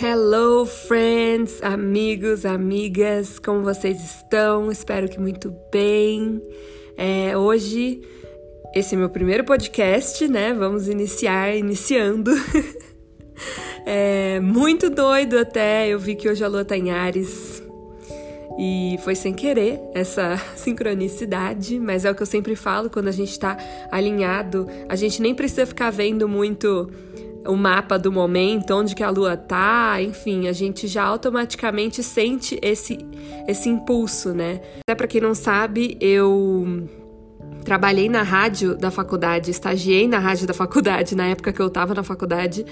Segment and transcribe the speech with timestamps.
[0.00, 4.70] Hello, friends, amigos, amigas, como vocês estão?
[4.70, 6.40] Espero que muito bem.
[6.96, 8.02] É, hoje,
[8.72, 10.54] esse é meu primeiro podcast, né?
[10.54, 12.30] Vamos iniciar, iniciando.
[13.84, 15.88] é muito doido até.
[15.88, 17.60] Eu vi que hoje a lua tá em Ares.
[18.56, 23.12] E foi sem querer essa sincronicidade, mas é o que eu sempre falo quando a
[23.12, 23.56] gente tá
[23.90, 26.88] alinhado, a gente nem precisa ficar vendo muito
[27.46, 32.58] o mapa do momento, onde que a lua tá, enfim, a gente já automaticamente sente
[32.62, 32.98] esse
[33.46, 34.60] esse impulso, né?
[34.86, 36.86] Até para quem não sabe, eu
[37.64, 41.94] trabalhei na rádio da faculdade, estagiei na rádio da faculdade na época que eu tava
[41.94, 42.64] na faculdade.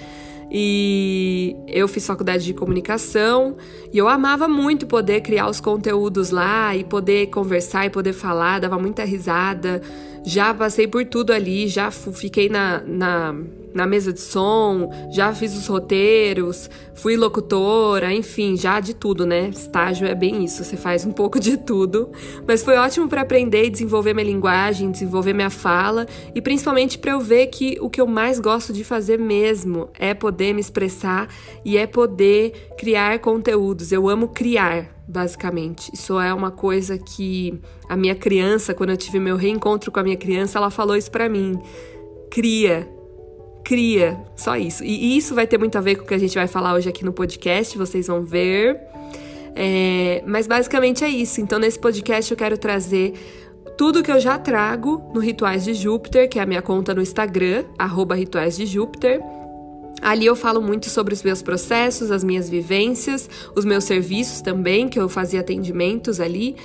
[0.49, 3.57] E eu fiz faculdade de comunicação
[3.91, 8.59] e eu amava muito poder criar os conteúdos lá e poder conversar e poder falar,
[8.59, 9.81] dava muita risada.
[10.25, 13.35] Já passei por tudo ali, já fiquei na, na
[13.77, 19.49] na mesa de som, já fiz os roteiros, fui locutora, enfim, já de tudo, né?
[19.49, 22.09] Estágio é bem isso, você faz um pouco de tudo.
[22.47, 27.11] Mas foi ótimo para aprender e desenvolver minha linguagem, desenvolver minha fala e principalmente para
[27.11, 31.27] eu ver que o que eu mais gosto de fazer mesmo é poder me expressar
[31.63, 33.91] e é poder criar conteúdos.
[33.91, 35.91] Eu amo criar, basicamente.
[35.93, 40.03] Isso é uma coisa que a minha criança, quando eu tive meu reencontro com a
[40.03, 41.59] minha criança, ela falou isso para mim.
[42.31, 42.96] Cria,
[43.67, 44.81] cria, só isso.
[44.81, 46.87] E isso vai ter muito a ver com o que a gente vai falar hoje
[46.87, 48.79] aqui no podcast, vocês vão ver.
[49.53, 51.41] É, mas basicamente é isso.
[51.41, 53.11] Então, nesse podcast, eu quero trazer
[53.77, 57.01] tudo que eu já trago no Rituais de Júpiter, que é a minha conta no
[57.01, 57.65] Instagram,
[58.15, 59.21] Rituais de Júpiter.
[60.01, 64.87] Ali eu falo muito sobre os meus processos, as minhas vivências, os meus serviços também,
[64.87, 66.55] que eu fazia atendimentos ali.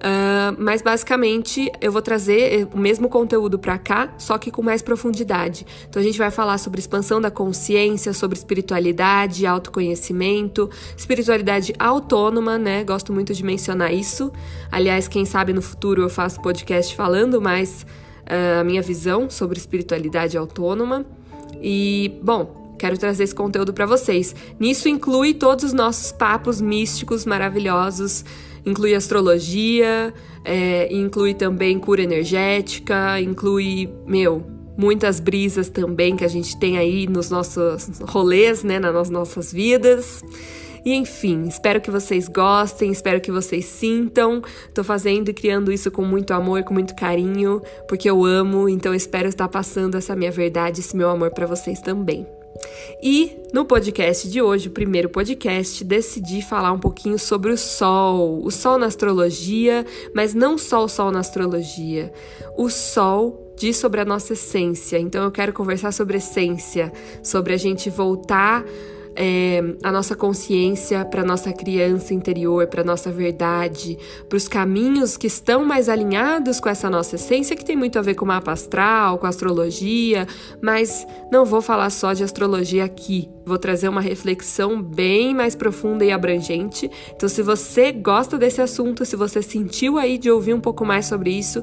[0.00, 4.80] Uh, mas basicamente eu vou trazer o mesmo conteúdo para cá, só que com mais
[4.80, 5.66] profundidade.
[5.86, 12.82] Então a gente vai falar sobre expansão da consciência, sobre espiritualidade, autoconhecimento, espiritualidade autônoma, né?
[12.82, 14.32] Gosto muito de mencionar isso.
[14.72, 17.84] Aliás, quem sabe no futuro eu faço podcast falando mais
[18.22, 21.04] uh, a minha visão sobre espiritualidade autônoma.
[21.60, 24.34] E, bom, quero trazer esse conteúdo para vocês.
[24.58, 28.24] Nisso inclui todos os nossos papos místicos maravilhosos
[28.64, 30.12] inclui astrologia,
[30.44, 34.44] é, inclui também cura energética, inclui, meu,
[34.76, 40.22] muitas brisas também que a gente tem aí nos nossos rolês, né, nas nossas vidas.
[40.84, 44.42] E enfim, espero que vocês gostem, espero que vocês sintam.
[44.72, 48.94] Tô fazendo e criando isso com muito amor, com muito carinho, porque eu amo, então
[48.94, 52.26] espero estar passando essa minha verdade, esse meu amor para vocês também.
[53.02, 58.44] E no podcast de hoje, o primeiro podcast, decidi falar um pouquinho sobre o Sol,
[58.44, 62.12] o Sol na astrologia, mas não só o Sol na astrologia.
[62.56, 67.56] O Sol diz sobre a nossa essência, então eu quero conversar sobre essência, sobre a
[67.56, 68.64] gente voltar
[69.16, 73.98] é, a nossa consciência para nossa criança interior, para nossa verdade,
[74.28, 78.02] para os caminhos que estão mais alinhados com essa nossa essência, que tem muito a
[78.02, 80.26] ver com o mapa astral, com a astrologia,
[80.62, 83.28] mas não vou falar só de astrologia aqui.
[83.44, 86.90] Vou trazer uma reflexão bem mais profunda e abrangente.
[87.14, 91.06] Então, se você gosta desse assunto, se você sentiu aí de ouvir um pouco mais
[91.06, 91.62] sobre isso,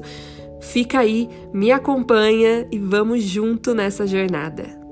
[0.60, 4.87] fica aí, me acompanha e vamos junto nessa jornada.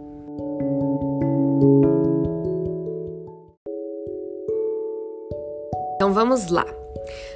[6.17, 6.65] Vamos lá.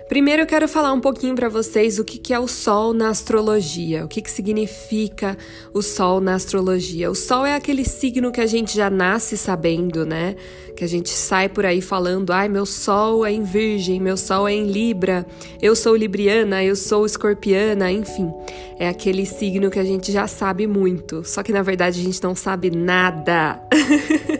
[0.08, 3.10] Primeiro eu quero falar um pouquinho para vocês o que, que é o Sol na
[3.10, 5.36] astrologia, o que, que significa
[5.74, 7.10] o Sol na astrologia.
[7.10, 10.34] O Sol é aquele signo que a gente já nasce sabendo, né?
[10.74, 14.48] Que a gente sai por aí falando, ai, meu Sol é em Virgem, meu Sol
[14.48, 15.26] é em Libra,
[15.60, 18.32] eu sou Libriana, eu sou Escorpiana, enfim.
[18.78, 22.22] É aquele signo que a gente já sabe muito, só que na verdade a gente
[22.22, 23.62] não sabe nada.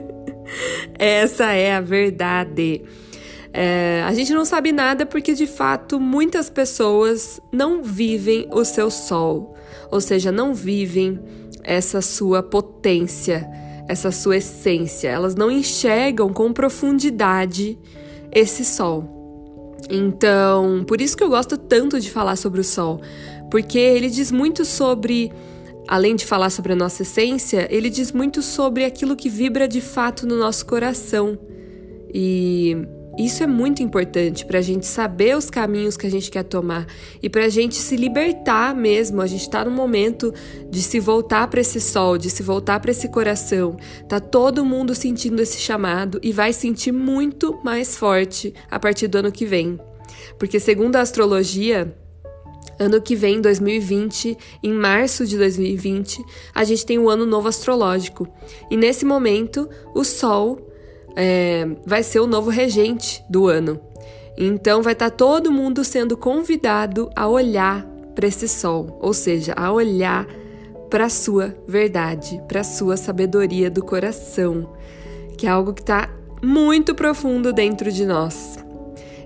[0.98, 2.82] Essa é a verdade.
[3.52, 8.90] É, a gente não sabe nada porque, de fato, muitas pessoas não vivem o seu
[8.90, 9.54] sol,
[9.90, 11.18] ou seja, não vivem
[11.62, 13.48] essa sua potência,
[13.88, 15.08] essa sua essência.
[15.08, 17.78] Elas não enxergam com profundidade
[18.32, 19.76] esse sol.
[19.90, 23.00] Então, por isso que eu gosto tanto de falar sobre o sol,
[23.50, 25.32] porque ele diz muito sobre
[25.88, 29.80] além de falar sobre a nossa essência, ele diz muito sobre aquilo que vibra de
[29.80, 31.36] fato no nosso coração.
[32.14, 32.76] E
[33.24, 36.86] isso é muito importante para a gente saber os caminhos que a gente quer tomar
[37.22, 39.20] e para a gente se libertar mesmo.
[39.20, 40.32] A gente está no momento
[40.70, 43.76] de se voltar para esse sol, de se voltar para esse coração.
[44.08, 49.18] Tá todo mundo sentindo esse chamado e vai sentir muito mais forte a partir do
[49.18, 49.78] ano que vem.
[50.38, 51.94] Porque, segundo a astrologia,
[52.78, 56.24] ano que vem, 2020, em março de 2020,
[56.54, 58.26] a gente tem o ano novo astrológico.
[58.70, 60.69] E nesse momento, o Sol
[61.16, 63.80] é, vai ser o novo regente do ano.
[64.36, 67.84] Então vai estar tá todo mundo sendo convidado a olhar
[68.14, 70.26] para esse sol, ou seja, a olhar
[70.88, 74.68] para a sua verdade, para a sua sabedoria do coração,
[75.38, 76.10] que é algo que está
[76.42, 78.58] muito profundo dentro de nós.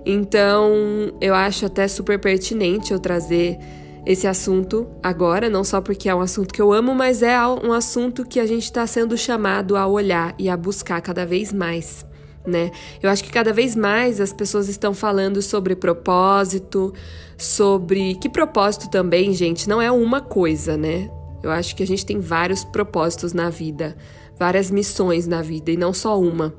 [0.05, 0.71] Então,
[1.19, 3.57] eu acho até super pertinente eu trazer
[4.05, 7.73] esse assunto agora, não só porque é um assunto que eu amo, mas é um
[7.73, 12.05] assunto que a gente está sendo chamado a olhar e a buscar cada vez mais.
[12.45, 12.69] Né?
[13.01, 16.93] Eu acho que cada vez mais as pessoas estão falando sobre propósito,
[17.35, 21.09] sobre que propósito também, gente, não é uma coisa, né?
[21.41, 23.95] Eu acho que a gente tem vários propósitos na vida,
[24.37, 26.53] várias missões na vida e não só uma.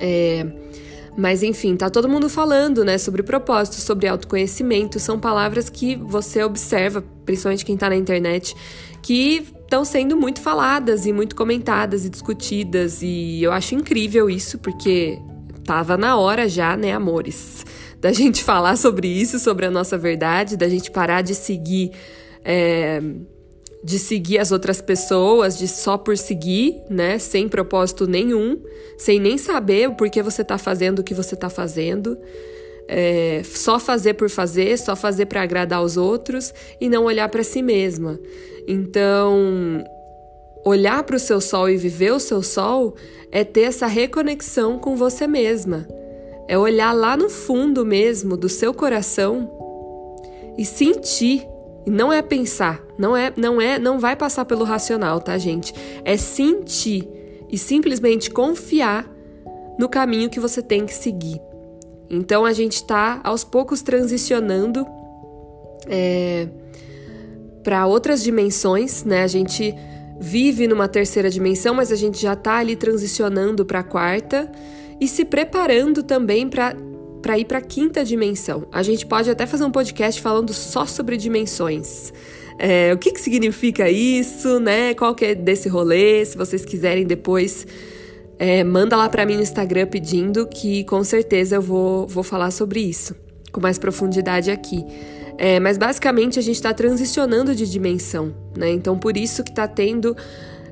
[0.00, 0.46] É,
[1.18, 6.44] mas enfim, tá todo mundo falando, né, sobre propósito, sobre autoconhecimento, são palavras que você
[6.44, 8.54] observa, principalmente quem tá na internet,
[9.02, 14.58] que estão sendo muito faladas e muito comentadas e discutidas, e eu acho incrível isso,
[14.60, 15.18] porque
[15.64, 17.66] tava na hora já, né, amores,
[18.00, 21.90] da gente falar sobre isso, sobre a nossa verdade, da gente parar de seguir.
[22.44, 23.02] É,
[23.82, 28.60] de seguir as outras pessoas, de só por seguir, né, sem propósito nenhum,
[28.96, 32.18] sem nem saber o porquê você está fazendo o que você está fazendo,
[32.88, 37.44] é, só fazer por fazer, só fazer para agradar os outros e não olhar para
[37.44, 38.18] si mesma.
[38.66, 39.84] Então,
[40.64, 42.96] olhar para o seu sol e viver o seu sol
[43.30, 45.86] é ter essa reconexão com você mesma.
[46.48, 49.50] É olhar lá no fundo mesmo do seu coração
[50.56, 51.46] e sentir
[51.88, 55.72] não é pensar, não é, não é, não vai passar pelo racional, tá, gente?
[56.04, 57.08] É sentir
[57.50, 59.08] e simplesmente confiar
[59.78, 61.40] no caminho que você tem que seguir.
[62.10, 64.86] Então a gente está aos poucos transicionando
[65.86, 66.48] é,
[67.62, 69.22] para outras dimensões, né?
[69.22, 69.74] A gente
[70.18, 74.50] vive numa terceira dimensão, mas a gente já está ali transicionando para a quarta
[75.00, 76.74] e se preparando também para
[77.22, 78.66] para ir para a quinta dimensão.
[78.72, 82.12] A gente pode até fazer um podcast falando só sobre dimensões.
[82.58, 84.94] É, o que, que significa isso, né?
[84.94, 86.24] Qual que é desse rolê?
[86.24, 87.66] Se vocês quiserem depois,
[88.38, 92.50] é, manda lá para mim no Instagram pedindo que com certeza eu vou, vou falar
[92.50, 93.14] sobre isso
[93.52, 94.84] com mais profundidade aqui.
[95.36, 98.70] É, mas basicamente a gente está transicionando de dimensão, né?
[98.70, 100.16] Então por isso que está tendo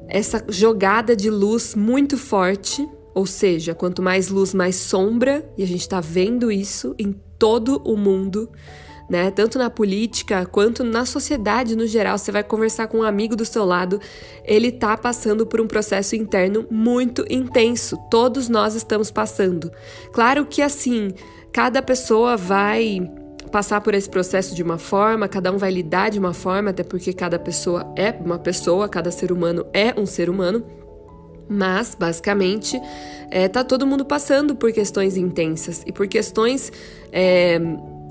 [0.09, 5.67] essa jogada de luz muito forte ou seja, quanto mais luz, mais sombra, e a
[5.67, 8.51] gente está vendo isso em todo o mundo,
[9.09, 9.31] né?
[9.31, 12.19] Tanto na política quanto na sociedade no geral.
[12.19, 13.99] Você vai conversar com um amigo do seu lado,
[14.45, 17.97] ele está passando por um processo interno muito intenso.
[18.11, 19.73] Todos nós estamos passando.
[20.13, 21.09] Claro que assim,
[21.51, 23.01] cada pessoa vai
[23.51, 26.83] passar por esse processo de uma forma, cada um vai lidar de uma forma, até
[26.83, 30.86] porque cada pessoa é uma pessoa, cada ser humano é um ser humano.
[31.49, 32.81] Mas, basicamente,
[33.31, 36.73] é, tá todo mundo passando por questões intensas e por questões
[37.13, 37.59] é,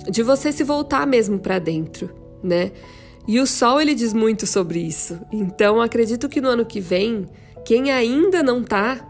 [0.10, 2.10] de você se voltar mesmo para dentro,
[2.44, 2.72] né?
[3.28, 5.20] E o Sol ele diz muito sobre isso.
[5.32, 7.28] Então, acredito que no ano que vem,
[7.66, 9.06] quem ainda não tá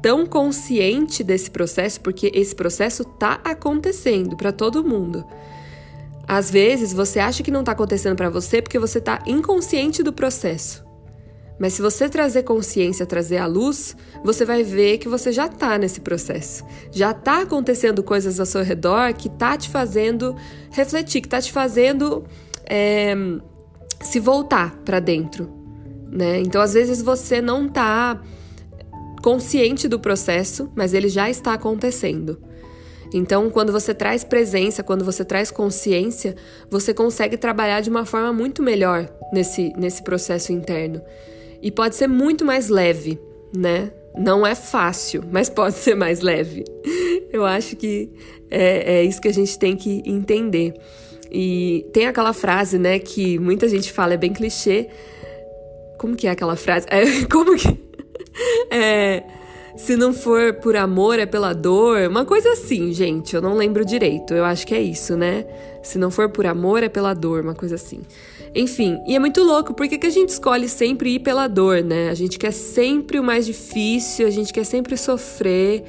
[0.00, 5.24] tão consciente desse processo, porque esse processo tá acontecendo para todo mundo.
[6.26, 10.12] Às vezes você acha que não tá acontecendo para você porque você tá inconsciente do
[10.12, 10.89] processo.
[11.60, 13.94] Mas se você trazer consciência, trazer a luz,
[14.24, 16.64] você vai ver que você já está nesse processo.
[16.90, 20.34] Já está acontecendo coisas ao seu redor que tá te fazendo
[20.70, 22.24] refletir, que tá te fazendo
[22.64, 23.14] é,
[24.00, 25.52] se voltar para dentro.
[26.10, 26.40] Né?
[26.40, 28.18] Então, às vezes, você não está
[29.22, 32.40] consciente do processo, mas ele já está acontecendo.
[33.12, 36.34] Então, quando você traz presença, quando você traz consciência,
[36.70, 41.02] você consegue trabalhar de uma forma muito melhor nesse, nesse processo interno.
[41.62, 43.18] E pode ser muito mais leve,
[43.54, 43.92] né?
[44.16, 46.64] Não é fácil, mas pode ser mais leve.
[47.32, 48.10] Eu acho que
[48.50, 50.74] é, é isso que a gente tem que entender.
[51.30, 54.88] E tem aquela frase, né, que muita gente fala, é bem clichê.
[55.96, 56.86] Como que é aquela frase?
[56.90, 57.68] É, como que.
[58.70, 59.24] É,
[59.76, 62.08] se não for por amor, é pela dor.
[62.08, 63.34] Uma coisa assim, gente.
[63.34, 64.32] Eu não lembro direito.
[64.32, 65.44] Eu acho que é isso, né?
[65.82, 67.42] Se não for por amor, é pela dor.
[67.42, 68.02] Uma coisa assim.
[68.54, 72.08] Enfim, e é muito louco, porque que a gente escolhe sempre ir pela dor, né?
[72.08, 75.84] A gente quer sempre o mais difícil, a gente quer sempre sofrer.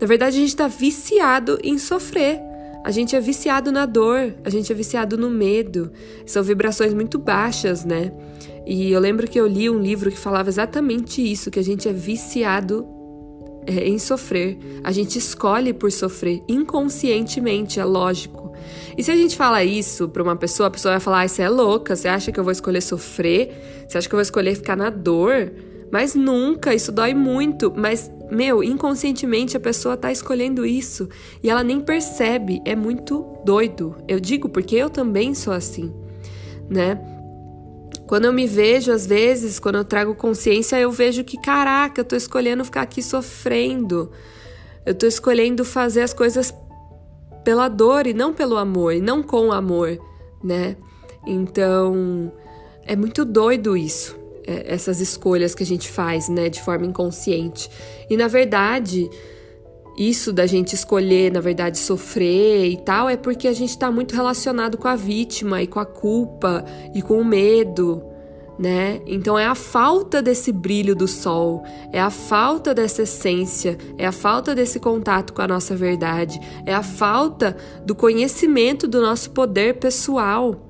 [0.00, 2.40] Na verdade, a gente tá viciado em sofrer.
[2.84, 5.90] A gente é viciado na dor, a gente é viciado no medo.
[6.24, 8.12] São vibrações muito baixas, né?
[8.64, 11.88] E eu lembro que eu li um livro que falava exatamente isso, que a gente
[11.88, 12.86] é viciado
[13.66, 14.56] é, em sofrer.
[14.84, 18.45] A gente escolhe por sofrer inconscientemente, é lógico.
[18.96, 21.42] E se a gente fala isso pra uma pessoa, a pessoa vai falar: ah, você
[21.42, 23.84] é louca, você acha que eu vou escolher sofrer?
[23.86, 25.52] Você acha que eu vou escolher ficar na dor?
[25.92, 31.08] Mas nunca, isso dói muito, mas meu, inconscientemente a pessoa tá escolhendo isso
[31.42, 33.96] e ela nem percebe, é muito doido.
[34.08, 35.94] Eu digo porque eu também sou assim,
[36.68, 36.98] né?
[38.06, 42.04] Quando eu me vejo, às vezes, quando eu trago consciência, eu vejo que, caraca, eu
[42.04, 44.12] tô escolhendo ficar aqui sofrendo.
[44.84, 46.54] Eu tô escolhendo fazer as coisas
[47.46, 50.00] pela dor e não pelo amor, e não com amor,
[50.42, 50.76] né?
[51.24, 52.32] Então,
[52.84, 57.70] é muito doido isso, é, essas escolhas que a gente faz, né, de forma inconsciente.
[58.10, 59.08] E na verdade,
[59.96, 64.16] isso da gente escolher, na verdade, sofrer e tal, é porque a gente está muito
[64.16, 66.64] relacionado com a vítima e com a culpa
[66.96, 68.02] e com o medo,
[68.58, 69.00] né?
[69.06, 74.12] Então é a falta desse brilho do sol, é a falta dessa essência, é a
[74.12, 79.74] falta desse contato com a nossa verdade, é a falta do conhecimento do nosso poder
[79.74, 80.62] pessoal.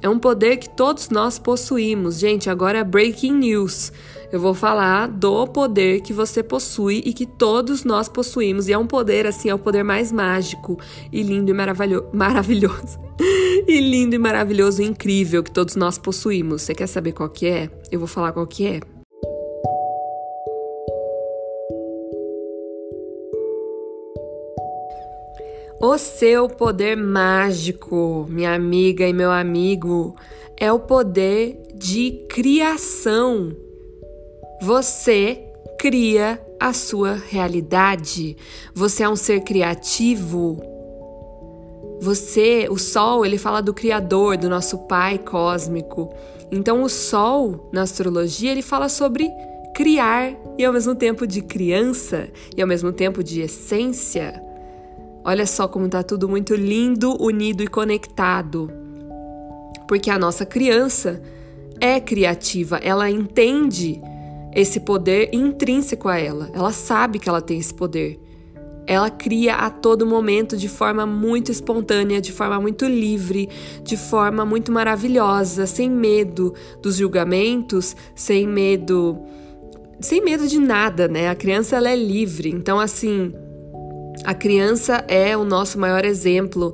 [0.00, 2.20] É um poder que todos nós possuímos.
[2.20, 3.92] Gente, agora é breaking news.
[4.30, 8.68] Eu vou falar do poder que você possui e que todos nós possuímos.
[8.68, 10.78] E é um poder, assim, é o poder mais mágico
[11.10, 12.98] e lindo e maravilho maravilhoso.
[13.66, 16.60] e lindo e maravilhoso e incrível que todos nós possuímos.
[16.60, 17.70] Você quer saber qual que é?
[17.90, 18.80] Eu vou falar qual que é.
[25.80, 30.14] O seu poder mágico, minha amiga e meu amigo,
[30.58, 33.67] é o poder de criação.
[34.60, 35.44] Você
[35.78, 38.36] cria a sua realidade.
[38.74, 40.60] Você é um ser criativo.
[42.00, 46.12] Você, o sol, ele fala do criador, do nosso pai cósmico.
[46.50, 49.30] Então o sol na astrologia, ele fala sobre
[49.74, 54.42] criar e ao mesmo tempo de criança e ao mesmo tempo de essência.
[55.24, 58.70] Olha só como está tudo muito lindo, unido e conectado.
[59.86, 61.22] Porque a nossa criança
[61.80, 64.00] é criativa, ela entende
[64.54, 68.18] esse poder intrínseco a ela, ela sabe que ela tem esse poder.
[68.86, 73.46] Ela cria a todo momento de forma muito espontânea, de forma muito livre,
[73.82, 79.18] de forma muito maravilhosa, sem medo dos julgamentos, sem medo
[80.00, 81.28] sem medo de nada, né?
[81.28, 82.48] A criança ela é livre.
[82.48, 83.34] Então assim,
[84.24, 86.72] a criança é o nosso maior exemplo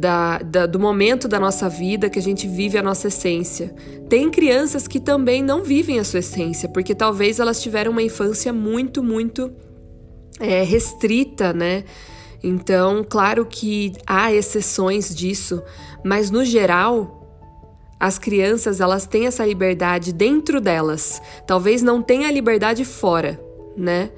[0.00, 3.68] da, da, do momento da nossa vida que a gente vive a nossa essência.
[4.08, 8.50] Tem crianças que também não vivem a sua essência, porque talvez elas tiveram uma infância
[8.50, 9.52] muito, muito
[10.40, 11.84] é, restrita, né?
[12.42, 15.62] Então, claro que há exceções disso,
[16.02, 17.20] mas no geral,
[18.00, 21.20] as crianças elas têm essa liberdade dentro delas.
[21.46, 23.38] Talvez não tenha liberdade fora,
[23.76, 24.10] né?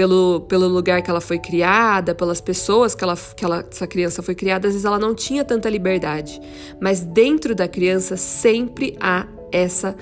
[0.00, 4.22] Pelo, pelo lugar que ela foi criada, pelas pessoas que, ela, que ela, essa criança
[4.22, 6.40] foi criada, às vezes ela não tinha tanta liberdade.
[6.80, 9.94] Mas dentro da criança sempre há essa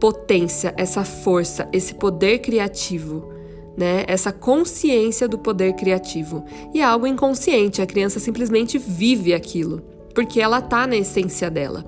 [0.00, 3.32] potência, essa força, esse poder criativo.
[3.76, 4.02] Né?
[4.08, 6.44] Essa consciência do poder criativo.
[6.74, 11.86] E é algo inconsciente, a criança simplesmente vive aquilo, porque ela está na essência dela.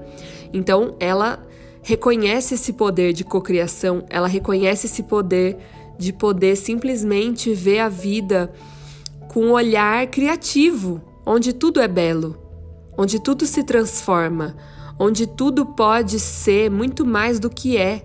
[0.52, 1.44] Então, ela
[1.82, 5.56] reconhece esse poder de cocriação, ela reconhece esse poder
[5.98, 8.52] de poder simplesmente ver a vida
[9.28, 12.36] com um olhar criativo, onde tudo é belo,
[12.96, 14.56] onde tudo se transforma,
[14.98, 18.02] onde tudo pode ser muito mais do que é.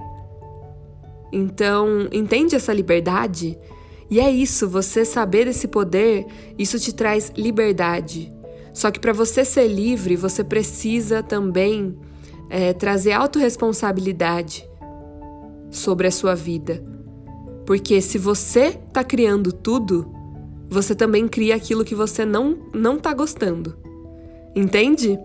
[1.31, 3.57] Então, entende essa liberdade?
[4.09, 6.25] E é isso, você saber desse poder,
[6.57, 8.29] isso te traz liberdade.
[8.73, 11.97] Só que para você ser livre, você precisa também
[12.49, 14.69] é, trazer autorresponsabilidade
[15.69, 16.83] sobre a sua vida.
[17.65, 20.11] Porque se você tá criando tudo,
[20.69, 23.75] você também cria aquilo que você não não tá gostando.
[24.55, 25.19] Entende?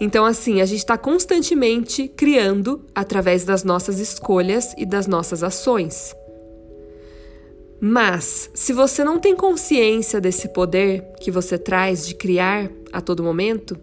[0.00, 6.14] Então assim, a gente está constantemente criando através das nossas escolhas e das nossas ações.
[7.84, 13.24] Mas, se você não tem consciência desse poder que você traz de criar a todo
[13.24, 13.76] momento,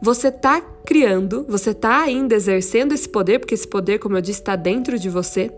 [0.00, 4.40] você está criando, você está ainda exercendo esse poder, porque esse poder, como eu disse,
[4.40, 5.52] está dentro de você.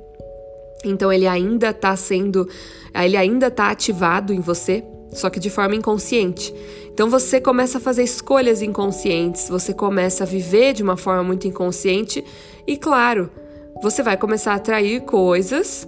[0.85, 2.49] Então ele ainda está sendo,
[2.95, 6.55] ele ainda está ativado em você, só que de forma inconsciente.
[6.93, 11.47] Então você começa a fazer escolhas inconscientes, você começa a viver de uma forma muito
[11.47, 12.25] inconsciente
[12.67, 13.31] e claro,
[13.83, 15.87] você vai começar a atrair coisas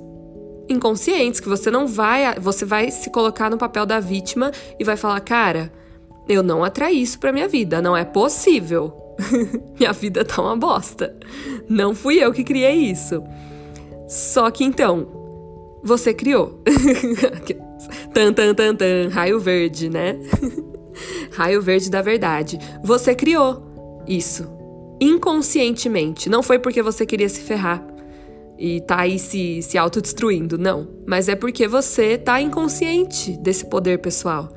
[0.69, 4.97] inconscientes que você não vai, você vai se colocar no papel da vítima e vai
[4.97, 5.73] falar, cara,
[6.29, 8.97] eu não atraí isso para minha vida, não é possível.
[9.79, 11.17] minha vida tá uma bosta.
[11.69, 13.23] Não fui eu que criei isso.
[14.11, 15.07] Só que então,
[15.85, 16.61] você criou.
[18.13, 20.19] tan, tan, tan, tan, raio verde, né?
[21.31, 22.59] raio verde da verdade.
[22.83, 24.49] Você criou isso
[25.01, 26.29] inconscientemente.
[26.29, 27.87] Não foi porque você queria se ferrar.
[28.59, 30.59] e tá aí se, se autodestruindo.
[30.59, 30.89] Não.
[31.07, 34.53] Mas é porque você tá inconsciente desse poder pessoal.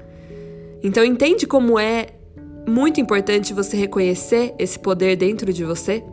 [0.83, 2.07] Então entende como é
[2.67, 6.03] muito importante você reconhecer esse poder dentro de você?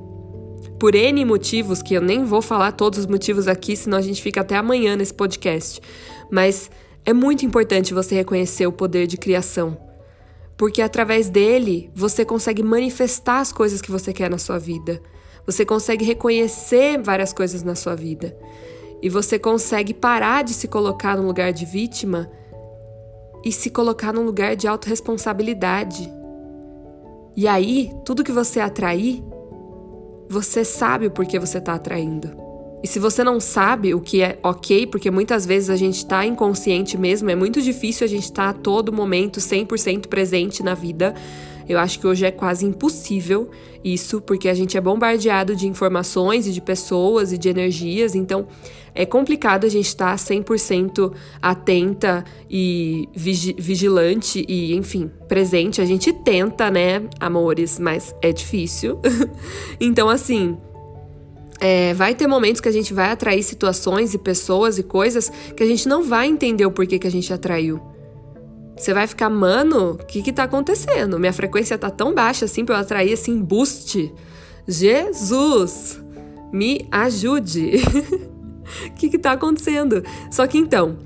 [0.80, 4.22] Por N motivos, que eu nem vou falar todos os motivos aqui, senão a gente
[4.22, 5.78] fica até amanhã nesse podcast.
[6.30, 6.70] Mas
[7.04, 9.76] é muito importante você reconhecer o poder de criação.
[10.56, 15.02] Porque através dele você consegue manifestar as coisas que você quer na sua vida.
[15.44, 18.34] Você consegue reconhecer várias coisas na sua vida.
[19.02, 22.30] E você consegue parar de se colocar no lugar de vítima
[23.44, 26.10] e se colocar num lugar de autorresponsabilidade.
[27.36, 29.22] E aí, tudo que você atrair,
[30.30, 32.30] você sabe o porquê você está atraindo.
[32.84, 36.24] E se você não sabe o que é ok, porque muitas vezes a gente está
[36.24, 40.72] inconsciente mesmo, é muito difícil a gente estar tá a todo momento 100% presente na
[40.72, 41.14] vida.
[41.68, 43.50] Eu acho que hoje é quase impossível
[43.82, 48.46] isso, porque a gente é bombardeado de informações e de pessoas e de energias, então
[48.94, 55.80] é complicado a gente estar 100% atenta e vigilante e, enfim, presente.
[55.80, 58.98] A gente tenta, né, amores, mas é difícil.
[59.80, 60.56] então, assim.
[61.62, 65.62] É, vai ter momentos que a gente vai atrair situações e pessoas e coisas que
[65.62, 67.78] a gente não vai entender o porquê que a gente atraiu.
[68.80, 71.20] Você vai ficar, mano, o que que tá acontecendo?
[71.20, 74.10] Minha frequência tá tão baixa assim pra eu atrair assim boost.
[74.66, 76.00] Jesus,
[76.50, 77.72] me ajude.
[78.86, 80.02] O que está acontecendo?
[80.30, 80.98] Só que então,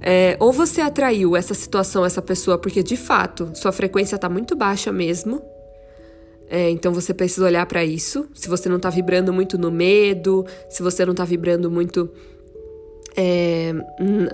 [0.00, 4.56] é, ou você atraiu essa situação, essa pessoa, porque de fato sua frequência está muito
[4.56, 5.40] baixa mesmo.
[6.48, 8.28] É, então você precisa olhar para isso.
[8.34, 12.10] Se você não está vibrando muito no medo, se você não está vibrando muito
[13.16, 13.72] é,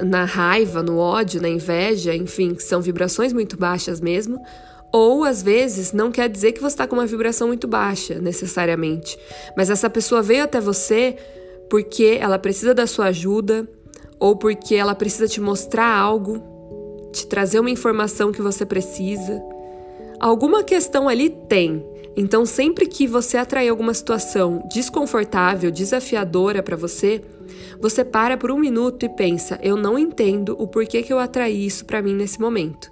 [0.05, 4.41] na raiva, no ódio, na inveja, enfim, são vibrações muito baixas mesmo.
[4.91, 9.19] Ou às vezes não quer dizer que você está com uma vibração muito baixa, necessariamente.
[9.57, 11.15] Mas essa pessoa veio até você
[11.69, 13.69] porque ela precisa da sua ajuda
[14.19, 16.43] ou porque ela precisa te mostrar algo,
[17.13, 19.43] te trazer uma informação que você precisa.
[20.19, 21.85] Alguma questão ali tem.
[22.17, 27.23] Então, sempre que você atrair alguma situação desconfortável, desafiadora para você,
[27.81, 31.65] você para por um minuto e pensa: eu não entendo o porquê que eu atraí
[31.65, 32.91] isso para mim nesse momento.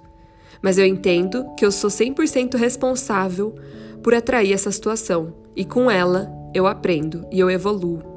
[0.61, 3.53] Mas eu entendo que eu sou 100% responsável
[4.01, 8.16] por atrair essa situação e com ela eu aprendo e eu evoluo.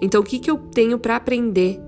[0.00, 1.80] Então, o que, que eu tenho para aprender?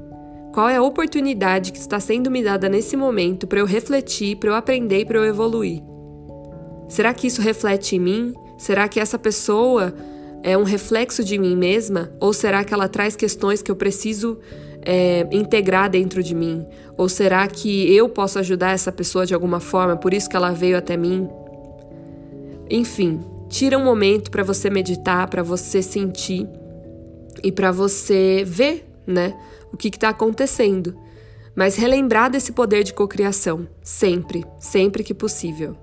[0.52, 4.50] Qual é a oportunidade que está sendo me dada nesse momento para eu refletir, para
[4.50, 5.82] eu aprender e para eu evoluir?
[6.88, 8.34] Será que isso reflete em mim?
[8.56, 9.94] Será que essa pessoa
[10.42, 12.10] é um reflexo de mim mesma?
[12.18, 14.38] Ou será que ela traz questões que eu preciso
[14.82, 16.66] é, integrar dentro de mim?
[16.96, 20.50] Ou será que eu posso ajudar essa pessoa de alguma forma, por isso que ela
[20.50, 21.28] veio até mim?
[22.70, 26.48] Enfim, tira um momento para você meditar, para você sentir
[27.42, 29.34] e para você ver, né,
[29.72, 30.96] o que está acontecendo.
[31.54, 35.76] Mas relembrar desse poder de cocriação, sempre, sempre que possível.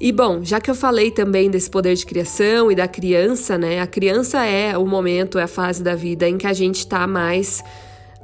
[0.00, 3.80] E bom, já que eu falei também desse poder de criação e da criança, né?
[3.80, 7.06] A criança é o momento, é a fase da vida em que a gente está
[7.06, 7.62] mais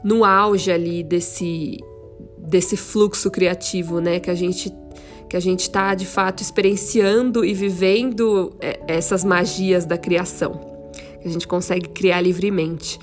[0.04, 1.78] no auge ali desse
[2.36, 4.20] desse fluxo criativo, né?
[4.20, 4.70] Que a gente
[5.30, 10.71] que a gente está de fato experienciando e vivendo é, essas magias da criação
[11.22, 12.98] que a gente consegue criar livremente.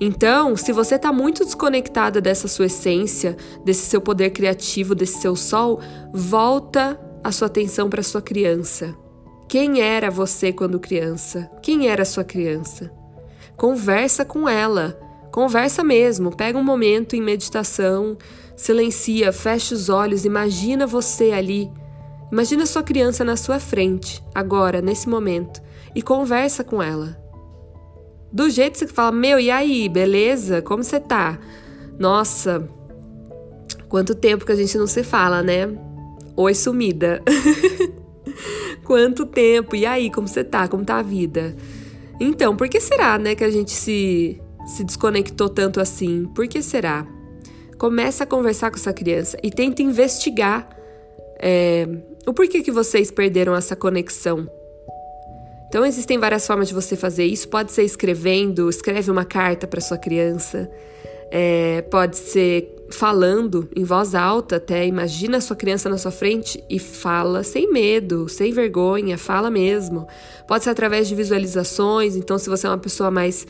[0.00, 5.36] Então, se você está muito desconectada dessa sua essência, desse seu poder criativo, desse seu
[5.36, 5.80] sol,
[6.12, 8.96] volta a sua atenção para sua criança.
[9.46, 11.50] Quem era você quando criança?
[11.62, 12.90] Quem era sua criança?
[13.56, 14.98] Conversa com ela.
[15.30, 16.34] Conversa mesmo.
[16.34, 18.16] Pega um momento em meditação,
[18.56, 21.70] silencia, fecha os olhos, imagina você ali.
[22.32, 25.60] Imagina sua criança na sua frente, agora, nesse momento,
[25.94, 27.19] e conversa com ela.
[28.32, 30.62] Do jeito que você fala, meu, e aí, beleza?
[30.62, 31.38] Como você tá?
[31.98, 32.68] Nossa,
[33.88, 35.68] quanto tempo que a gente não se fala, né?
[36.36, 37.22] Oi, sumida.
[38.84, 39.74] quanto tempo?
[39.74, 40.68] E aí, como você tá?
[40.68, 41.56] Como tá a vida?
[42.20, 46.26] Então, por que será, né, que a gente se, se desconectou tanto assim?
[46.26, 47.06] Por que será?
[47.78, 50.68] Começa a conversar com essa criança e tenta investigar
[51.40, 51.88] é,
[52.26, 54.48] o porquê que vocês perderam essa conexão
[55.70, 57.48] então existem várias formas de você fazer isso.
[57.48, 60.68] Pode ser escrevendo, escreve uma carta para sua criança.
[61.30, 64.84] É, pode ser falando em voz alta até.
[64.84, 70.08] Imagina a sua criança na sua frente e fala sem medo, sem vergonha, fala mesmo.
[70.48, 72.16] Pode ser através de visualizações.
[72.16, 73.46] Então, se você é uma pessoa mais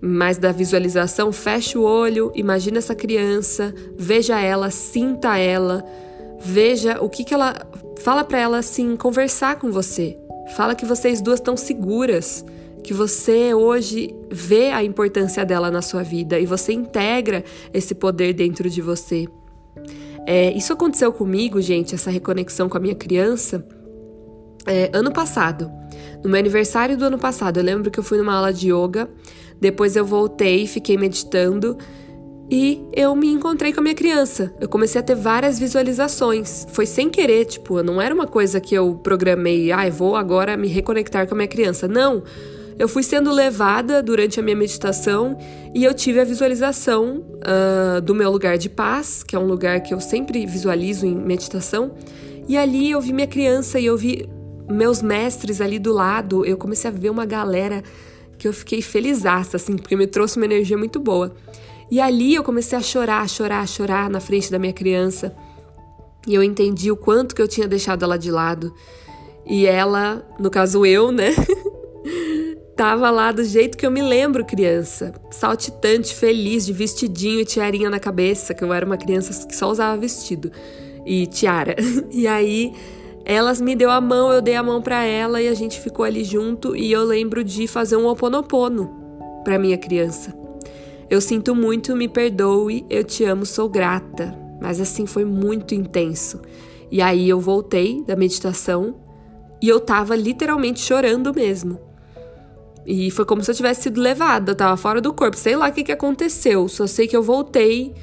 [0.00, 5.82] mais da visualização, feche o olho, imagina essa criança, veja ela, sinta ela,
[6.40, 7.54] veja o que que ela
[8.00, 10.18] fala para ela assim, conversar com você.
[10.48, 12.44] Fala que vocês duas estão seguras,
[12.82, 18.34] que você hoje vê a importância dela na sua vida e você integra esse poder
[18.34, 19.26] dentro de você.
[20.26, 23.66] É, isso aconteceu comigo, gente, essa reconexão com a minha criança,
[24.66, 25.70] é, ano passado.
[26.22, 29.08] No meu aniversário do ano passado, eu lembro que eu fui numa aula de yoga,
[29.60, 31.76] depois eu voltei, fiquei meditando
[32.50, 34.54] e eu me encontrei com a minha criança.
[34.60, 36.66] Eu comecei a ter várias visualizações.
[36.72, 40.68] Foi sem querer, tipo, não era uma coisa que eu programei, ah, vou agora me
[40.68, 41.88] reconectar com a minha criança.
[41.88, 42.22] Não.
[42.78, 45.38] Eu fui sendo levada durante a minha meditação
[45.72, 49.80] e eu tive a visualização uh, do meu lugar de paz, que é um lugar
[49.80, 51.92] que eu sempre visualizo em meditação.
[52.48, 54.28] E ali eu vi minha criança e eu vi
[54.68, 56.44] meus mestres ali do lado.
[56.44, 57.82] Eu comecei a ver uma galera
[58.36, 61.32] que eu fiquei felizaça, assim, porque me trouxe uma energia muito boa.
[61.90, 65.34] E ali eu comecei a chorar, chorar, chorar na frente da minha criança.
[66.26, 68.72] E eu entendi o quanto que eu tinha deixado ela de lado.
[69.46, 71.34] E ela, no caso eu, né?
[72.76, 77.88] Tava lá do jeito que eu me lembro criança, saltitante, feliz, de vestidinho e tiarinha
[77.88, 80.50] na cabeça, que eu era uma criança que só usava vestido
[81.06, 81.76] e tiara.
[82.10, 82.72] E aí
[83.24, 86.04] elas me deu a mão, eu dei a mão para ela e a gente ficou
[86.04, 88.90] ali junto e eu lembro de fazer um oponopono
[89.44, 90.43] para minha criança.
[91.08, 94.36] Eu sinto muito, me perdoe, eu te amo, sou grata.
[94.60, 96.40] Mas assim foi muito intenso.
[96.90, 98.96] E aí eu voltei da meditação
[99.60, 101.78] e eu tava literalmente chorando mesmo.
[102.86, 105.36] E foi como se eu tivesse sido levada, eu tava fora do corpo.
[105.36, 107.94] Sei lá o que, que aconteceu, só sei que eu voltei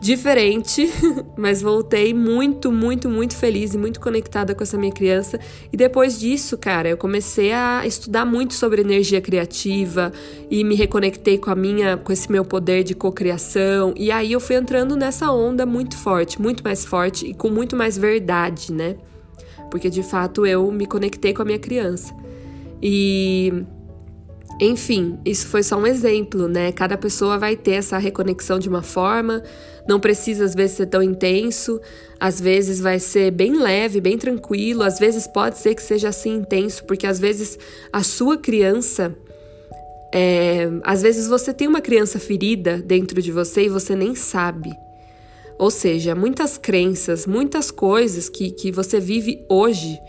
[0.00, 0.90] diferente,
[1.36, 5.38] mas voltei muito, muito, muito feliz e muito conectada com essa minha criança.
[5.72, 10.12] E depois disso, cara, eu comecei a estudar muito sobre energia criativa
[10.50, 13.94] e me reconectei com a minha, com esse meu poder de cocriação.
[13.96, 17.74] E aí eu fui entrando nessa onda muito forte, muito mais forte e com muito
[17.74, 18.96] mais verdade, né?
[19.70, 22.14] Porque de fato eu me conectei com a minha criança.
[22.82, 23.64] E
[24.60, 26.72] enfim, isso foi só um exemplo, né?
[26.72, 29.42] Cada pessoa vai ter essa reconexão de uma forma,
[29.88, 31.80] não precisa às vezes ser tão intenso,
[32.18, 36.36] às vezes vai ser bem leve, bem tranquilo, às vezes pode ser que seja assim
[36.36, 37.58] intenso, porque às vezes
[37.92, 39.14] a sua criança.
[40.14, 44.72] É, às vezes você tem uma criança ferida dentro de você e você nem sabe.
[45.58, 50.00] Ou seja, muitas crenças, muitas coisas que, que você vive hoje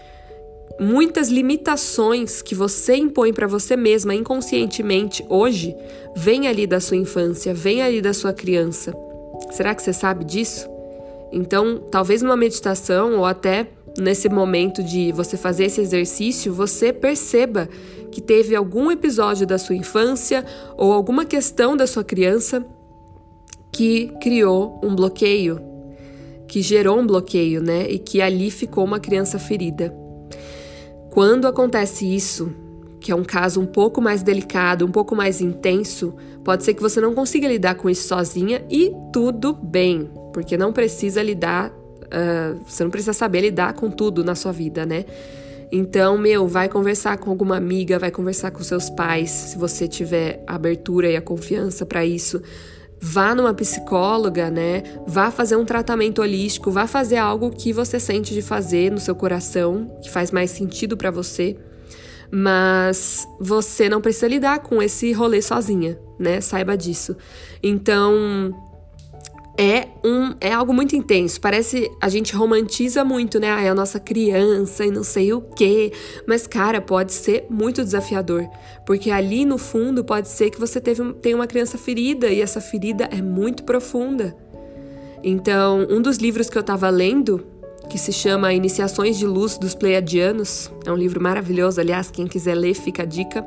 [0.79, 5.75] muitas limitações que você impõe para você mesma inconscientemente hoje
[6.15, 8.93] vêm ali da sua infância, vêm ali da sua criança.
[9.51, 10.69] Será que você sabe disso?
[11.31, 17.67] Então, talvez numa meditação ou até nesse momento de você fazer esse exercício, você perceba
[18.11, 20.45] que teve algum episódio da sua infância
[20.77, 22.65] ou alguma questão da sua criança
[23.71, 25.61] que criou um bloqueio,
[26.47, 27.89] que gerou um bloqueio, né?
[27.89, 29.93] E que ali ficou uma criança ferida.
[31.11, 32.53] Quando acontece isso,
[32.99, 36.81] que é um caso um pouco mais delicado, um pouco mais intenso, pode ser que
[36.81, 42.59] você não consiga lidar com isso sozinha e tudo bem, porque não precisa lidar, uh,
[42.67, 45.05] você não precisa saber lidar com tudo na sua vida, né?
[45.71, 50.41] Então, meu, vai conversar com alguma amiga, vai conversar com seus pais, se você tiver
[50.47, 52.41] a abertura e a confiança para isso
[52.99, 54.83] vá numa psicóloga, né?
[55.05, 59.15] Vá fazer um tratamento holístico, vá fazer algo que você sente de fazer no seu
[59.15, 61.55] coração, que faz mais sentido para você.
[62.31, 66.41] Mas você não precisa lidar com esse rolê sozinha, né?
[66.41, 67.15] Saiba disso.
[67.63, 68.53] Então,
[69.57, 71.41] é um é algo muito intenso.
[71.41, 73.49] Parece a gente romantiza muito, né?
[73.49, 75.91] Ah, é a nossa criança e não sei o quê.
[76.27, 78.47] Mas cara, pode ser muito desafiador,
[78.85, 82.61] porque ali no fundo pode ser que você teve tem uma criança ferida e essa
[82.61, 84.35] ferida é muito profunda.
[85.23, 87.43] Então, um dos livros que eu tava lendo
[87.87, 90.71] que se chama Iniciações de Luz dos Pleiadianos.
[90.85, 93.45] É um livro maravilhoso, aliás, quem quiser ler, fica a dica.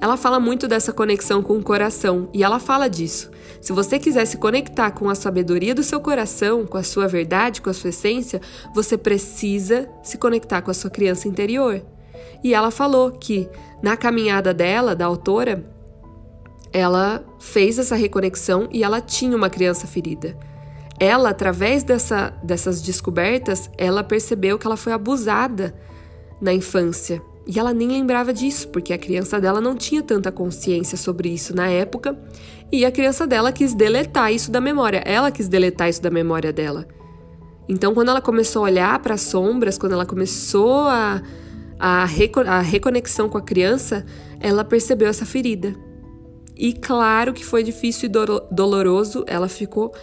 [0.00, 3.30] Ela fala muito dessa conexão com o coração e ela fala disso.
[3.60, 7.60] Se você quiser se conectar com a sabedoria do seu coração, com a sua verdade,
[7.60, 8.40] com a sua essência,
[8.74, 11.82] você precisa se conectar com a sua criança interior.
[12.44, 13.48] E ela falou que
[13.82, 15.64] na caminhada dela, da autora,
[16.72, 20.36] ela fez essa reconexão e ela tinha uma criança ferida
[21.00, 25.74] ela, através dessa, dessas descobertas, ela percebeu que ela foi abusada
[26.40, 27.22] na infância.
[27.46, 31.56] E ela nem lembrava disso, porque a criança dela não tinha tanta consciência sobre isso
[31.56, 32.18] na época.
[32.70, 35.02] E a criança dela quis deletar isso da memória.
[35.06, 36.86] Ela quis deletar isso da memória dela.
[37.68, 41.22] Então, quando ela começou a olhar para as sombras, quando ela começou a,
[41.78, 44.04] a, reco a reconexão com a criança,
[44.40, 45.74] ela percebeu essa ferida.
[46.56, 49.94] E claro que foi difícil e do doloroso, ela ficou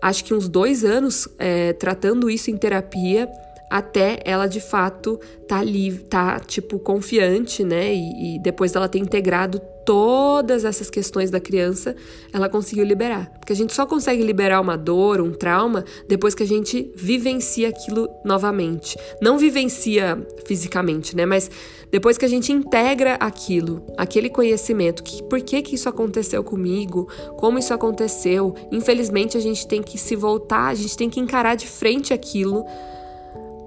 [0.00, 3.28] acho que uns dois anos é, tratando isso em terapia
[3.70, 7.94] até ela de fato tá livre, tá tipo confiante, né?
[7.94, 11.96] E, e, depois dela ter integrado todas essas questões da criança,
[12.30, 13.30] ela conseguiu liberar.
[13.40, 17.70] Porque a gente só consegue liberar uma dor, um trauma, depois que a gente vivencia
[17.70, 18.98] aquilo novamente.
[19.22, 21.24] Não vivencia fisicamente, né?
[21.24, 21.50] Mas
[21.90, 27.08] depois que a gente integra aquilo, aquele conhecimento, que por que que isso aconteceu comigo,
[27.38, 28.54] como isso aconteceu.
[28.70, 32.62] Infelizmente a gente tem que se voltar, a gente tem que encarar de frente aquilo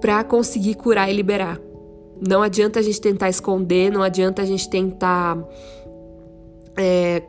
[0.02, 1.60] para conseguir curar e liberar.
[2.20, 5.38] Não adianta a gente tentar esconder, não adianta a gente tentar
[6.76, 7.22] é,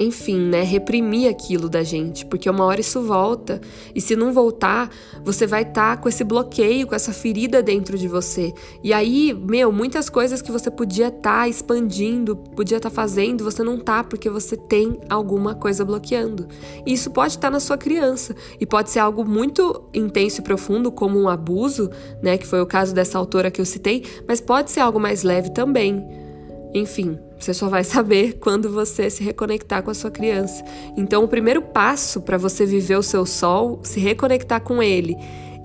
[0.00, 3.60] enfim, né, reprimir aquilo da gente, porque uma hora isso volta.
[3.94, 4.90] E se não voltar,
[5.22, 8.54] você vai estar tá com esse bloqueio, com essa ferida dentro de você.
[8.82, 13.44] E aí, meu, muitas coisas que você podia estar tá expandindo, podia estar tá fazendo,
[13.44, 16.48] você não tá porque você tem alguma coisa bloqueando.
[16.86, 20.44] E isso pode estar tá na sua criança e pode ser algo muito intenso e
[20.44, 21.90] profundo, como um abuso,
[22.22, 25.22] né, que foi o caso dessa autora que eu citei, mas pode ser algo mais
[25.22, 26.29] leve também.
[26.74, 30.64] Enfim, você só vai saber quando você se reconectar com a sua criança.
[30.96, 35.16] Então, o primeiro passo para você viver o seu sol, se reconectar com ele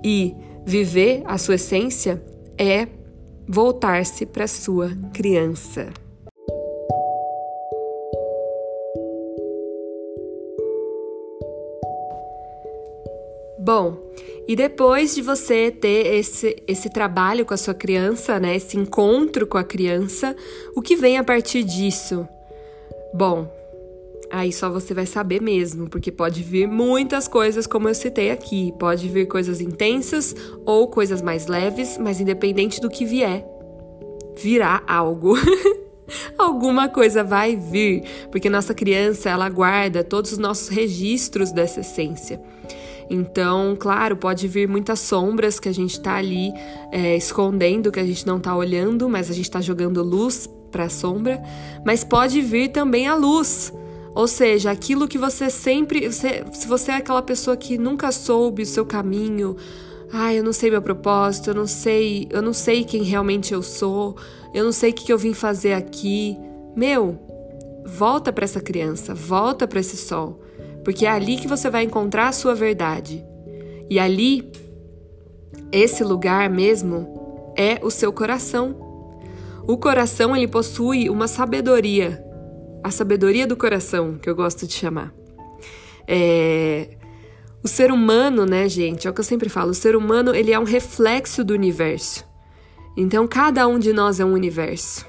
[0.04, 2.24] e viver a sua essência
[2.58, 2.88] é
[3.48, 6.05] voltar-se para sua criança.
[13.66, 13.98] Bom,
[14.48, 19.48] e depois de você ter esse, esse trabalho com a sua criança, né, esse encontro
[19.48, 20.36] com a criança,
[20.76, 22.28] o que vem a partir disso?
[23.12, 23.52] Bom,
[24.32, 28.72] aí só você vai saber mesmo, porque pode vir muitas coisas, como eu citei aqui.
[28.78, 33.44] Pode vir coisas intensas ou coisas mais leves, mas independente do que vier,
[34.38, 35.34] virá algo.
[36.38, 42.40] Alguma coisa vai vir, porque nossa criança ela guarda todos os nossos registros dessa essência.
[43.10, 46.52] Então, claro, pode vir muitas sombras que a gente tá ali
[46.92, 50.86] é, escondendo, que a gente não tá olhando, mas a gente tá jogando luz para
[50.86, 51.42] a sombra.
[51.86, 53.72] Mas pode vir também a luz.
[54.14, 56.12] Ou seja, aquilo que você sempre.
[56.12, 59.56] Você, se você é aquela pessoa que nunca soube o seu caminho,
[60.12, 63.62] ah, eu não sei meu propósito, eu não sei, eu não sei quem realmente eu
[63.62, 64.16] sou,
[64.54, 66.38] eu não sei o que eu vim fazer aqui.
[66.76, 67.20] Meu,
[67.86, 70.45] volta para essa criança, volta para esse sol
[70.86, 73.26] porque é ali que você vai encontrar a sua verdade.
[73.90, 74.52] E ali,
[75.72, 78.80] esse lugar mesmo é o seu coração.
[79.68, 82.24] O coração ele possui uma sabedoria,
[82.84, 85.12] a sabedoria do coração, que eu gosto de chamar.
[86.08, 86.90] É...
[87.64, 90.52] O ser humano, né, gente, é o que eu sempre falo, o ser humano ele
[90.52, 92.24] é um reflexo do universo.
[92.96, 95.04] Então, cada um de nós é um universo.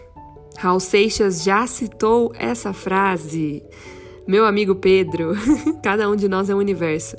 [0.57, 3.63] Raul Seixas já citou essa frase
[4.27, 5.35] meu amigo Pedro,
[5.83, 7.17] cada um de nós é um universo.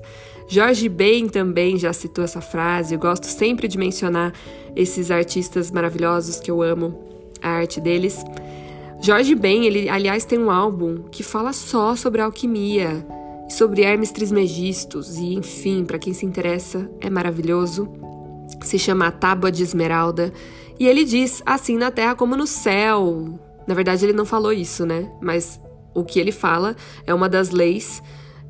[0.50, 2.94] Jorge Ben também já citou essa frase.
[2.94, 4.34] Eu gosto sempre de mencionar
[4.76, 6.98] esses artistas maravilhosos que eu amo,
[7.42, 8.24] a arte deles.
[9.02, 13.06] Jorge Ben, ele, aliás, tem um álbum que fala só sobre alquimia,
[13.50, 17.88] sobre Hermes Trismegistos e, enfim, para quem se interessa, é maravilhoso.
[18.64, 20.34] Se chama Tábua de Esmeralda
[20.80, 23.40] e ele diz assim na terra como no céu.
[23.68, 25.12] Na verdade, ele não falou isso, né?
[25.22, 25.60] Mas
[25.98, 26.76] o que ele fala
[27.08, 28.04] é uma das leis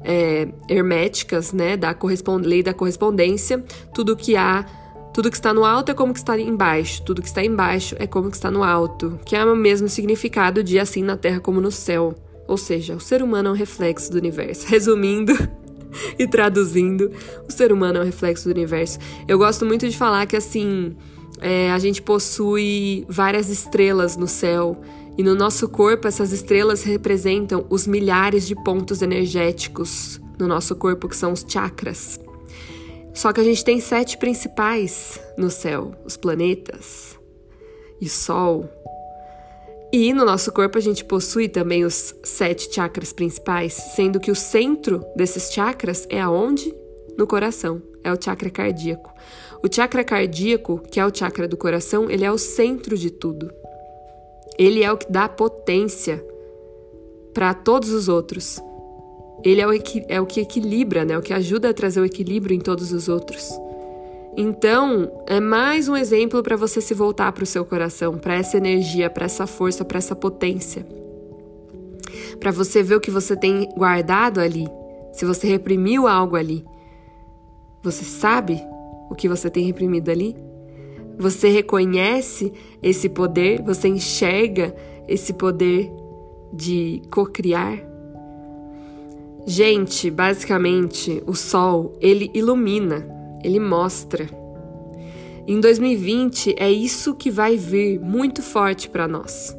[0.03, 1.95] é, herméticas, né, da
[2.43, 3.63] lei da correspondência.
[3.93, 4.65] Tudo que há,
[5.13, 8.05] tudo que está no alto é como que está embaixo, tudo que está embaixo é
[8.05, 11.61] como que está no alto, que é o mesmo significado de assim na terra como
[11.61, 12.13] no céu.
[12.47, 14.67] Ou seja, o ser humano é um reflexo do universo.
[14.69, 15.33] Resumindo,
[16.19, 17.11] e traduzindo,
[17.47, 18.99] o ser humano é um reflexo do universo.
[19.25, 20.95] Eu gosto muito de falar que assim
[21.39, 24.81] é, a gente possui várias estrelas no céu
[25.17, 31.09] e no nosso corpo, essas estrelas representam os milhares de pontos energéticos no nosso corpo,
[31.09, 32.19] que são os chakras.
[33.15, 37.17] Só que a gente tem sete principais no céu: os planetas
[37.99, 38.69] e Sol.
[39.91, 44.35] E no nosso corpo a gente possui também os sete chakras principais, sendo que o
[44.35, 46.71] centro desses chakras é aonde?
[47.17, 49.11] No coração, é o chakra cardíaco.
[49.63, 53.51] O chakra cardíaco, que é o chakra do coração, ele é o centro de tudo.
[54.57, 56.23] Ele é o que dá potência
[57.33, 58.59] para todos os outros.
[59.43, 59.71] Ele é o,
[60.07, 61.17] é o que equilibra, né?
[61.17, 63.49] O que ajuda a trazer o equilíbrio em todos os outros.
[64.35, 68.57] Então, é mais um exemplo para você se voltar para o seu coração, para essa
[68.57, 70.85] energia, para essa força, para essa potência.
[72.39, 74.67] Para você ver o que você tem guardado ali,
[75.11, 76.63] se você reprimiu algo ali.
[77.83, 78.61] Você sabe
[79.09, 80.35] o que você tem reprimido ali?
[81.17, 83.61] Você reconhece esse poder?
[83.63, 84.75] Você enxerga
[85.07, 85.91] esse poder
[86.53, 87.83] de cocriar?
[89.45, 93.07] Gente, basicamente, o sol, ele ilumina,
[93.43, 94.29] ele mostra.
[95.47, 99.57] Em 2020 é isso que vai vir muito forte para nós.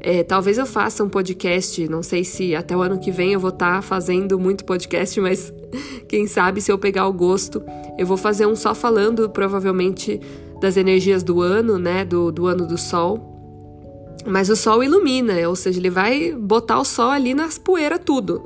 [0.00, 3.40] É, talvez eu faça um podcast, não sei se até o ano que vem eu
[3.40, 5.52] vou estar tá fazendo muito podcast, mas
[6.08, 7.60] quem sabe se eu pegar o gosto,
[7.98, 10.20] eu vou fazer um só falando provavelmente
[10.60, 13.34] das energias do ano, né, do, do ano do sol.
[14.26, 18.42] Mas o sol ilumina, ou seja, ele vai botar o sol ali nas poeiras tudo.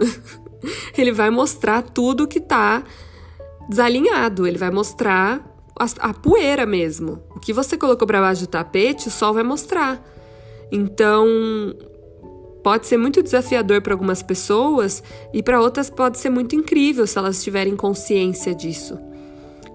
[0.97, 2.85] ele vai mostrar tudo que tá
[3.69, 5.47] desalinhado, ele vai mostrar
[5.79, 7.23] a, a poeira mesmo.
[7.35, 10.05] O que você colocou para baixo do tapete, o sol vai mostrar.
[10.71, 11.27] Então,
[12.63, 17.19] pode ser muito desafiador para algumas pessoas e para outras pode ser muito incrível se
[17.19, 18.99] elas tiverem consciência disso.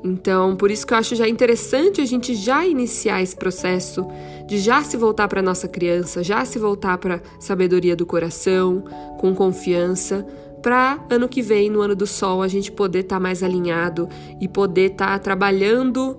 [0.03, 4.05] Então, por isso que eu acho já interessante a gente já iniciar esse processo
[4.45, 8.84] de já se voltar para nossa criança, já se voltar para sabedoria do coração,
[9.17, 10.25] com confiança,
[10.62, 14.10] para ano que vem, no ano do sol, a gente poder estar tá mais alinhado
[14.39, 16.17] e poder estar tá trabalhando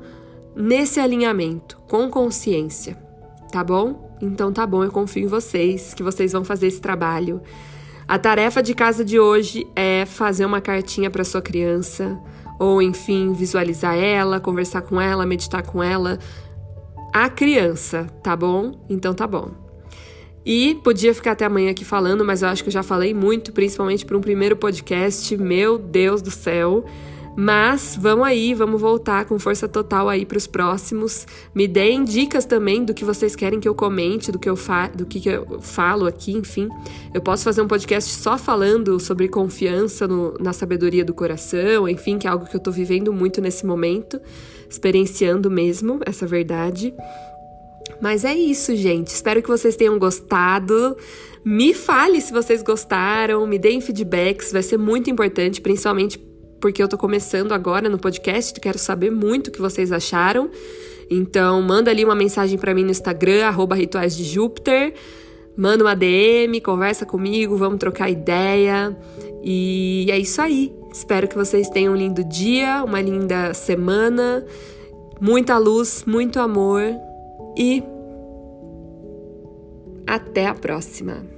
[0.55, 2.97] nesse alinhamento com consciência,
[3.51, 4.17] tá bom?
[4.21, 7.43] Então tá bom, eu confio em vocês, que vocês vão fazer esse trabalho.
[8.09, 12.17] A tarefa de casa de hoje é fazer uma cartinha para sua criança,
[12.59, 16.19] ou enfim, visualizar ela, conversar com ela, meditar com ela.
[17.13, 18.85] A criança, tá bom?
[18.89, 19.51] Então tá bom.
[20.45, 23.53] E podia ficar até amanhã aqui falando, mas eu acho que eu já falei muito,
[23.53, 25.37] principalmente para um primeiro podcast.
[25.37, 26.85] Meu Deus do céu!
[27.37, 31.27] Mas vamos aí, vamos voltar com força total aí para os próximos.
[31.55, 34.89] Me deem dicas também do que vocês querem que eu comente, do que eu, fa
[34.89, 36.71] do que, que eu falo aqui, enfim.
[37.13, 42.17] Eu posso fazer um podcast só falando sobre confiança no, na sabedoria do coração, enfim,
[42.17, 44.19] que é algo que eu estou vivendo muito nesse momento,
[44.71, 46.95] experienciando mesmo essa verdade.
[48.01, 49.09] Mas é isso, gente.
[49.09, 50.97] Espero que vocês tenham gostado.
[51.45, 56.19] Me fale se vocês gostaram, me deem feedbacks, vai ser muito importante, principalmente
[56.67, 60.51] porque eu tô começando agora no podcast, quero saber muito o que vocês acharam.
[61.09, 64.93] Então, manda ali uma mensagem para mim no Instagram, arroba Rituais de Júpiter.
[65.57, 68.99] Manda uma DM, conversa comigo, vamos trocar ideia.
[69.45, 70.75] E é isso aí.
[70.93, 74.45] Espero que vocês tenham um lindo dia, uma linda semana,
[75.21, 76.83] muita luz, muito amor
[77.57, 77.81] e
[80.05, 81.36] até a próxima.